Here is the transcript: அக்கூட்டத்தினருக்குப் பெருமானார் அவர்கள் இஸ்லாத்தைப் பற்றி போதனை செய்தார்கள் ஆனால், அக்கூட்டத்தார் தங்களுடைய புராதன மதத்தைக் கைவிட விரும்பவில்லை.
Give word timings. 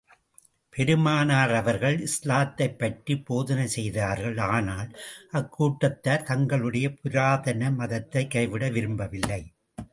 அக்கூட்டத்தினருக்குப் 0.01 0.69
பெருமானார் 0.69 1.51
அவர்கள் 1.51 1.97
இஸ்லாத்தைப் 2.01 2.79
பற்றி 2.79 3.17
போதனை 3.19 3.67
செய்தார்கள் 3.67 4.37
ஆனால், 4.37 4.89
அக்கூட்டத்தார் 5.33 6.23
தங்களுடைய 6.23 6.93
புராதன 6.93 7.71
மதத்தைக் 7.71 8.31
கைவிட 8.31 8.69
விரும்பவில்லை. 8.69 9.53